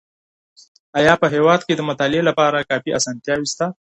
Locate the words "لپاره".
2.29-2.67